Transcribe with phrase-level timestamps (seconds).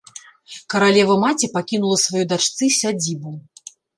[0.73, 3.37] Каралева-маці пакінула сваёй дачцы сядзібу.